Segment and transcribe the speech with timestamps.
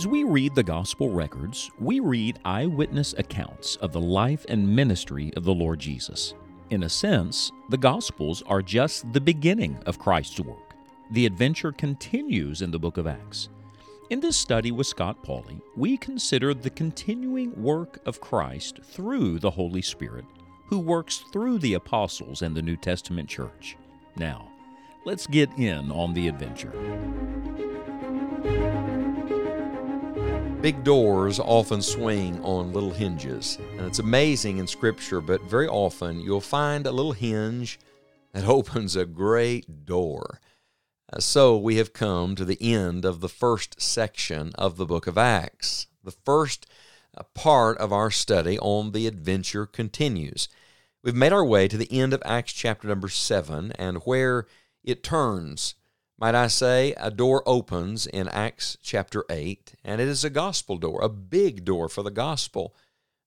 [0.00, 5.30] As we read the gospel records, we read eyewitness accounts of the life and ministry
[5.36, 6.32] of the Lord Jesus.
[6.70, 10.72] In a sense, the gospels are just the beginning of Christ's work.
[11.10, 13.50] The adventure continues in the book of Acts.
[14.08, 19.50] In this study with Scott Pauley, we consider the continuing work of Christ through the
[19.50, 20.24] Holy Spirit,
[20.68, 23.76] who works through the apostles and the New Testament church.
[24.16, 24.48] Now,
[25.04, 26.72] let's get in on the adventure.
[30.60, 33.56] Big doors often swing on little hinges.
[33.78, 37.78] And it's amazing in Scripture, but very often you'll find a little hinge
[38.34, 40.38] that opens a great door.
[41.10, 45.06] Uh, so we have come to the end of the first section of the book
[45.06, 45.86] of Acts.
[46.04, 46.66] The first
[47.16, 50.46] uh, part of our study on the adventure continues.
[51.02, 54.46] We've made our way to the end of Acts chapter number 7 and where
[54.84, 55.74] it turns
[56.20, 60.76] might I say, a door opens in Acts chapter 8, and it is a gospel
[60.76, 62.76] door, a big door for the gospel.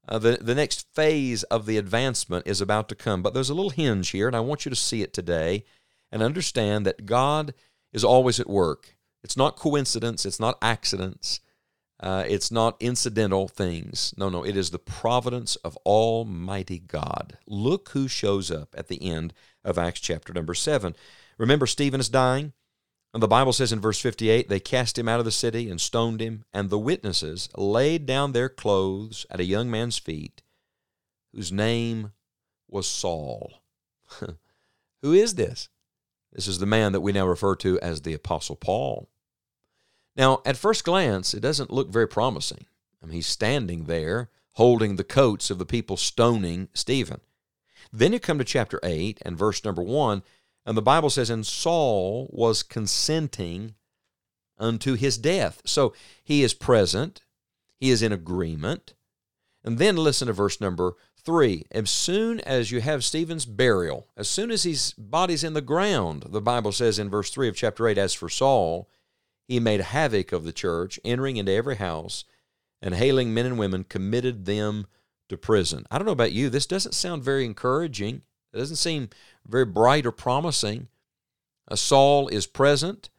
[0.08, 3.56] Uh, the, the next phase of the advancement is about to come, but there's a
[3.56, 5.64] little hinge here, and I want you to see it today
[6.12, 7.56] and understand that God
[7.92, 8.96] is always at work.
[9.24, 11.40] It's not coincidence, it's not accidents,
[12.00, 14.14] uh, it's not incidental things.
[14.18, 17.40] No, no, it is the providence of Almighty God.
[17.48, 20.96] Look who shows up at the end of Acts chapter number 7.
[21.40, 22.54] Remember, Stephen is dying.
[23.14, 25.80] And the Bible says in verse 58 they cast him out of the city and
[25.80, 30.42] stoned him, and the witnesses laid down their clothes at a young man's feet,
[31.32, 32.12] whose name
[32.68, 33.62] was Saul.
[35.02, 35.70] Who is this?
[36.32, 39.10] This is the man that we now refer to as the Apostle Paul.
[40.16, 42.66] Now, at first glance, it doesn't look very promising.
[43.02, 47.22] I mean, he's standing there holding the coats of the people stoning Stephen.
[47.92, 50.24] Then you come to chapter 8 and verse number 1,
[50.66, 53.76] and the Bible says, and Saul was consenting
[54.58, 55.62] unto his death.
[55.66, 57.24] So he is present,
[57.80, 58.94] he is in agreement.
[59.64, 61.66] And then listen to verse number three.
[61.72, 66.26] As soon as you have Stephen's burial, as soon as his body's in the ground,
[66.30, 68.90] the Bible says in verse three of chapter eight, as for Saul,
[69.48, 72.26] he made havoc of the church, entering into every house
[72.82, 74.88] and hailing men and women, committed them
[75.30, 75.86] to prison.
[75.90, 78.22] I don't know about you, this doesn't sound very encouraging.
[78.54, 79.10] It doesn't seem
[79.48, 80.88] very bright or promising.
[81.68, 83.10] Uh, Saul is present.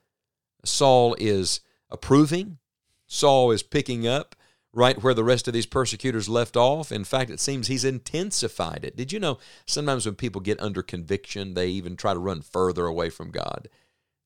[0.65, 2.59] Saul is approving.
[3.06, 4.37] Saul is picking up
[4.72, 6.91] right where the rest of these persecutors left off.
[6.91, 8.97] In fact, it seems he's intensified it.
[8.97, 12.87] Did you know sometimes when people get under conviction, they even try to run further
[12.87, 13.69] away from God?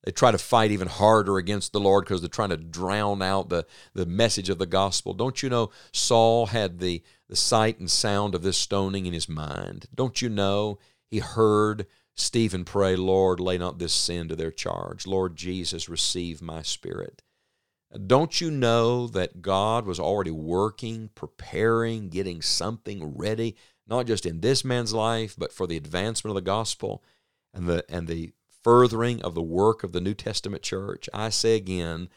[0.05, 3.49] They try to fight even harder against the Lord because they're trying to drown out
[3.49, 5.13] the, the message of the gospel.
[5.13, 9.29] Don't you know Saul had the, the sight and sound of this stoning in his
[9.29, 9.87] mind?
[9.95, 10.79] Don't you know
[11.11, 15.07] he heard Stephen pray, Lord, lay not this sin to their charge.
[15.07, 17.23] Lord Jesus, receive my spirit.
[18.07, 24.41] Don't you know that God was already working, preparing, getting something ready, not just in
[24.41, 27.03] this man's life, but for the advancement of the gospel
[27.55, 28.33] and the, and the
[28.63, 31.09] furthering of the work of the New Testament church?
[31.15, 32.11] I say again,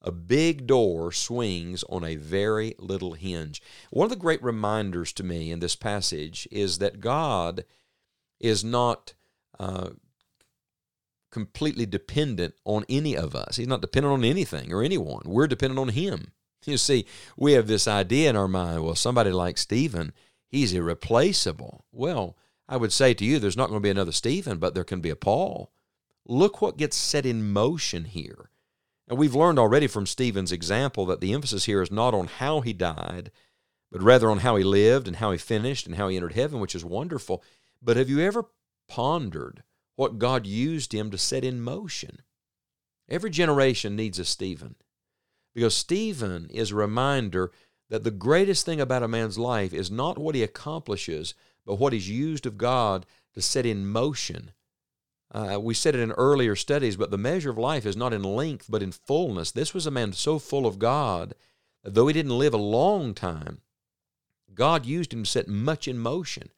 [0.00, 3.60] a big door swings on a very little hinge.
[3.90, 7.64] One of the great reminders to me in this passage is that God
[8.40, 9.14] is not
[9.58, 9.90] uh,
[11.30, 13.56] completely dependent on any of us.
[13.56, 15.22] He's not dependent on anything or anyone.
[15.24, 16.32] We're dependent on Him.
[16.64, 20.12] You see, we have this idea in our mind well, somebody like Stephen,
[20.48, 21.84] he's irreplaceable.
[21.92, 22.36] Well,
[22.68, 25.00] I would say to you, there's not going to be another Stephen, but there can
[25.00, 25.70] be a Paul.
[26.26, 28.50] Look what gets set in motion here.
[29.08, 32.60] And we've learned already from Stephen's example that the emphasis here is not on how
[32.60, 33.30] he died,
[33.92, 36.58] but rather on how he lived and how he finished and how he entered heaven,
[36.58, 37.44] which is wonderful.
[37.82, 38.46] But have you ever
[38.88, 39.62] pondered
[39.96, 42.22] what God used him to set in motion?
[43.08, 44.76] Every generation needs a Stephen
[45.54, 47.50] because Stephen is a reminder
[47.88, 51.94] that the greatest thing about a man's life is not what he accomplishes, but what
[51.94, 54.50] he's used of God to set in motion.
[55.32, 58.22] Uh, we said it in earlier studies, but the measure of life is not in
[58.22, 59.50] length, but in fullness.
[59.50, 61.34] This was a man so full of God,
[61.82, 63.62] though he didn't live a long time,
[64.52, 66.50] God used him to set much in motion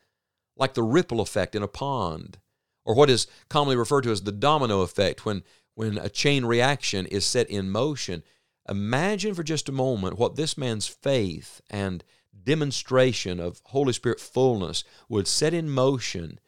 [0.58, 2.38] like the ripple effect in a pond,
[2.84, 5.42] or what is commonly referred to as the domino effect when,
[5.74, 8.22] when a chain reaction is set in motion.
[8.68, 12.04] Imagine for just a moment what this man's faith and
[12.44, 16.38] demonstration of Holy Spirit fullness would set in motion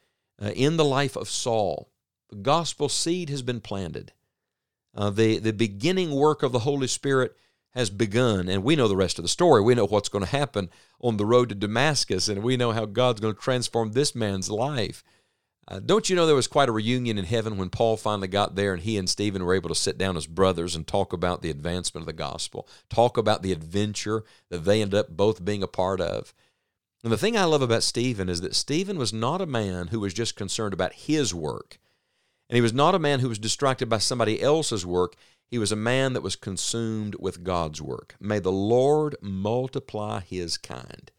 [0.42, 1.90] uh, in the life of Saul.
[2.30, 4.12] The gospel seed has been planted.
[4.94, 7.36] Uh, the, the beginning work of the Holy Spirit
[7.72, 8.48] has begun.
[8.48, 9.62] And we know the rest of the story.
[9.62, 10.70] We know what's going to happen
[11.00, 14.50] on the road to Damascus, and we know how God's going to transform this man's
[14.50, 15.04] life.
[15.68, 18.56] Uh, don't you know there was quite a reunion in heaven when Paul finally got
[18.56, 21.42] there and he and Stephen were able to sit down as brothers and talk about
[21.42, 25.62] the advancement of the gospel, talk about the adventure that they ended up both being
[25.62, 26.34] a part of.
[27.04, 30.00] And the thing I love about Stephen is that Stephen was not a man who
[30.00, 31.78] was just concerned about his work.
[32.50, 35.14] And he was not a man who was distracted by somebody else's work.
[35.46, 38.16] He was a man that was consumed with God's work.
[38.18, 41.12] May the Lord multiply his kind.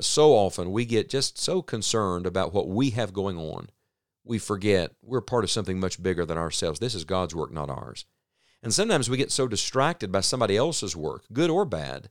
[0.00, 3.70] So often we get just so concerned about what we have going on,
[4.24, 6.80] we forget we're part of something much bigger than ourselves.
[6.80, 8.04] This is God's work, not ours.
[8.64, 12.08] And sometimes we get so distracted by somebody else's work, good or bad,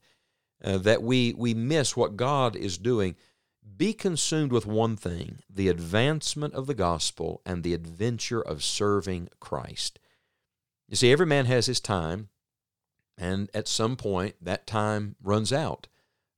[0.64, 3.16] uh, that we, we miss what God is doing.
[3.78, 9.30] Be consumed with one thing the advancement of the gospel and the adventure of serving
[9.40, 10.00] Christ.
[10.88, 12.30] You see, every man has his time,
[13.18, 15.88] and at some point that time runs out.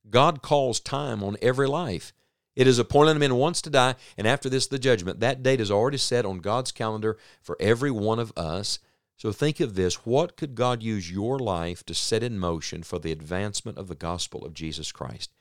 [0.09, 2.13] God calls time on every life.
[2.55, 5.19] It is appointed a man once to die, and after this, the judgment.
[5.21, 8.79] That date is already set on God's calendar for every one of us.
[9.17, 12.99] So think of this what could God use your life to set in motion for
[12.99, 15.31] the advancement of the gospel of Jesus Christ?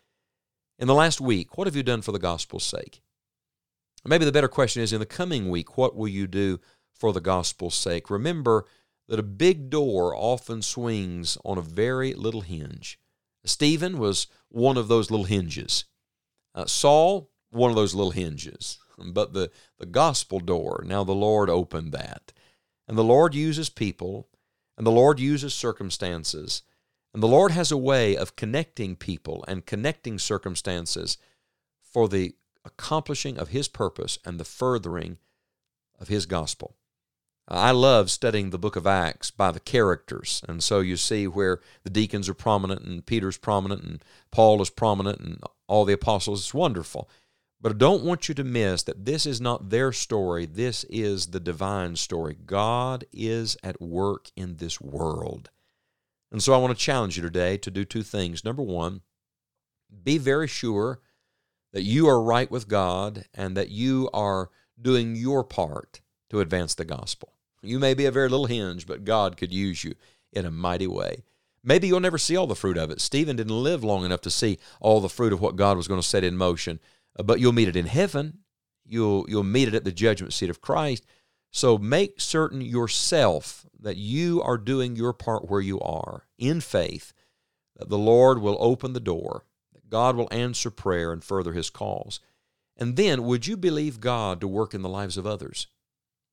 [0.83, 3.03] In the last week, what have you done for the gospel's sake?
[4.05, 6.59] Maybe the better question is in the coming week, what will you do
[6.93, 8.11] for the gospel's sake?
[8.11, 8.65] Remember
[9.07, 12.99] that a big door often swings on a very little hinge.
[13.45, 15.85] Stephen was one of those little hinges.
[16.53, 18.81] Uh, Saul, one of those little hinges.
[18.99, 22.33] But the, the gospel door, now the Lord opened that.
[22.89, 24.29] And the Lord uses people,
[24.77, 26.63] and the Lord uses circumstances,
[27.15, 31.19] and the Lord has a way of connecting people and connecting circumstances
[31.83, 35.19] for the accomplishing of His purpose and the furthering
[35.99, 36.77] of His gospel.
[37.49, 40.43] I love studying the book of Acts by the characters.
[40.49, 44.71] And so you see where the deacons are prominent and Peter's prominent and Paul is
[44.71, 46.41] prominent and all the apostles.
[46.41, 47.11] It's wonderful.
[47.61, 51.27] But I don't want you to miss that this is not their story, this is
[51.27, 52.37] the divine story.
[52.47, 55.51] God is at work in this world.
[56.33, 58.45] And so I want to challenge you today to do two things.
[58.45, 59.03] Number one,
[60.03, 61.01] be very sure
[61.73, 64.51] that you are right with God and that you are
[64.81, 66.01] doing your part
[66.31, 67.35] to advance the gospel.
[67.63, 69.95] You may be a very little hinge, but God could use you
[70.33, 71.23] in a mighty way.
[71.63, 73.01] Maybe you'll never see all the fruit of it.
[73.01, 76.01] Stephen didn't live long enough to see all the fruit of what God was going
[76.01, 76.81] to set in motion,
[77.23, 78.39] but you'll meet it in heaven.
[78.85, 81.07] You'll, you'll meet it at the judgment seat of Christ.
[81.53, 87.13] So make certain yourself that you are doing your part where you are in faith,
[87.77, 89.45] that the Lord will open the door,
[89.75, 92.21] that God will answer prayer and further his calls.
[92.77, 95.67] And then, would you believe God to work in the lives of others?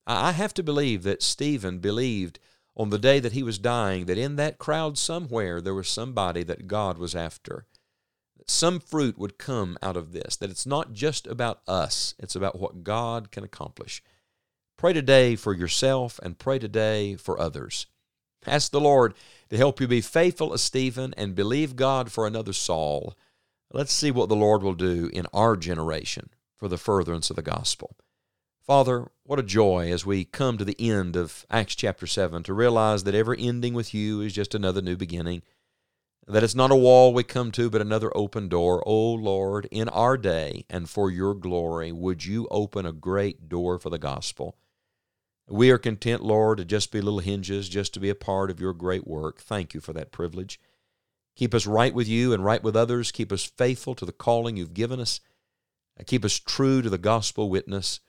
[0.08, 2.40] I have to believe that Stephen believed
[2.78, 6.44] on the day that he was dying that in that crowd somewhere there was somebody
[6.44, 7.66] that God was after.
[8.38, 12.38] That some fruit would come out of this, that it's not just about us, it's
[12.38, 14.02] about what God can accomplish.
[14.80, 17.88] Pray today for yourself and pray today for others.
[18.48, 19.14] Ask the Lord
[19.50, 23.14] to help you be faithful as Stephen and believe God for another Saul.
[23.74, 27.42] Let's see what the Lord will do in our generation for the furtherance of the
[27.42, 27.98] gospel.
[28.62, 32.54] Father, what a joy as we come to the end of Acts chapter 7 to
[32.54, 35.42] realize that every ending with you is just another new beginning,
[36.26, 38.82] that it's not a wall we come to, but another open door.
[38.86, 43.78] Oh Lord, in our day and for your glory, would you open a great door
[43.78, 44.56] for the gospel?
[45.50, 48.60] We are content, Lord, to just be little hinges, just to be a part of
[48.60, 49.40] your great work.
[49.40, 50.60] Thank you for that privilege.
[51.36, 53.12] Keep us right with you and right with others.
[53.12, 55.22] Keep us faithful to the calling you've given us.
[56.06, 58.00] Keep us true to the gospel witness.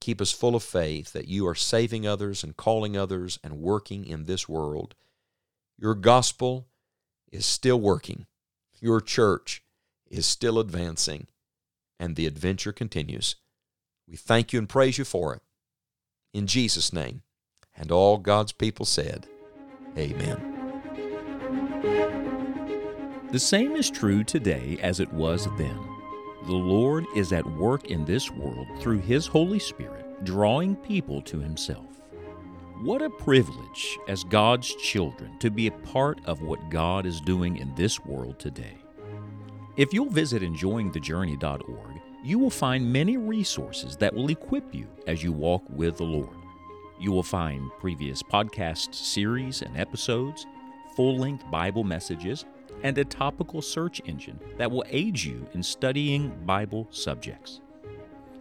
[0.00, 4.06] Keep us full of faith that you are saving others and calling others and working
[4.06, 4.94] in this world.
[5.78, 6.68] Your gospel
[7.30, 8.26] is still working.
[8.80, 9.62] Your church
[10.10, 11.26] is still advancing,
[11.98, 13.36] and the adventure continues.
[14.08, 15.42] We thank you and praise you for it.
[16.34, 17.22] In Jesus' name.
[17.76, 19.26] And all God's people said,
[19.96, 20.50] Amen.
[23.30, 25.78] The same is true today as it was then.
[26.46, 31.38] The Lord is at work in this world through His Holy Spirit, drawing people to
[31.38, 31.86] Himself.
[32.82, 37.56] What a privilege as God's children to be a part of what God is doing
[37.56, 38.76] in this world today.
[39.76, 45.30] If you'll visit enjoyingthejourney.org, you will find many resources that will equip you as you
[45.30, 46.34] walk with the Lord.
[46.98, 50.46] You will find previous podcast series and episodes,
[50.96, 52.46] full length Bible messages,
[52.82, 57.60] and a topical search engine that will aid you in studying Bible subjects.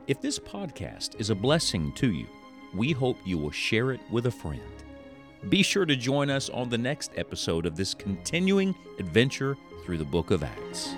[0.08, 2.28] If this podcast is a blessing to you,
[2.74, 4.62] we hope you will share it with a friend.
[5.50, 10.06] Be sure to join us on the next episode of this continuing adventure through the
[10.06, 10.96] book of Acts.